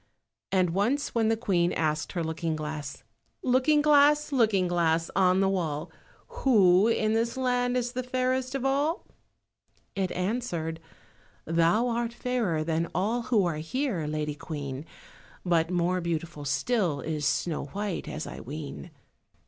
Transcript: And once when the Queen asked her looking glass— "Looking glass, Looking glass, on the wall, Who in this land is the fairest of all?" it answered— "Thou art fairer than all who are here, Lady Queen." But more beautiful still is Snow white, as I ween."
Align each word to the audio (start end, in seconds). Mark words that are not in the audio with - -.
And 0.51 0.71
once 0.71 1.13
when 1.13 1.27
the 1.27 1.37
Queen 1.37 1.71
asked 1.73 2.13
her 2.13 2.23
looking 2.23 2.55
glass— 2.55 3.03
"Looking 3.43 3.83
glass, 3.83 4.31
Looking 4.31 4.67
glass, 4.67 5.11
on 5.15 5.41
the 5.41 5.47
wall, 5.47 5.91
Who 6.39 6.87
in 6.87 7.13
this 7.13 7.37
land 7.37 7.77
is 7.77 7.91
the 7.91 8.01
fairest 8.01 8.55
of 8.55 8.65
all?" 8.65 9.05
it 9.95 10.11
answered— 10.13 10.79
"Thou 11.45 11.87
art 11.87 12.13
fairer 12.15 12.63
than 12.63 12.89
all 12.95 13.21
who 13.29 13.45
are 13.45 13.57
here, 13.57 14.07
Lady 14.07 14.33
Queen." 14.33 14.85
But 15.45 15.69
more 15.69 16.01
beautiful 16.01 16.45
still 16.45 17.01
is 17.01 17.23
Snow 17.23 17.65
white, 17.65 18.07
as 18.07 18.25
I 18.25 18.39
ween." 18.39 18.89